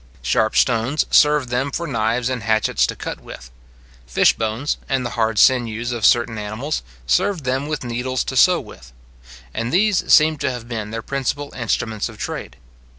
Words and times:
Sharp 0.23 0.55
stones 0.55 1.05
served 1.11 1.49
them 1.49 1.69
for 1.69 1.85
knives 1.85 2.27
and 2.27 2.41
hatchets 2.41 2.87
to 2.87 2.95
cut 2.95 3.19
with; 3.19 3.51
fish 4.07 4.33
bones, 4.33 4.77
and 4.89 5.05
the 5.05 5.11
hard 5.11 5.37
sinews 5.37 5.91
of 5.91 6.07
certain 6.07 6.39
animals, 6.39 6.81
served 7.05 7.43
them 7.43 7.67
with 7.67 7.83
needles 7.83 8.23
to 8.23 8.35
sew 8.35 8.59
with; 8.59 8.93
and 9.53 9.71
these 9.71 10.11
seem 10.11 10.39
to 10.39 10.49
have 10.49 10.67
been 10.67 10.89
their 10.89 11.03
principal 11.03 11.53
instruments 11.55 12.09
of 12.09 12.17
trade. 12.17 12.57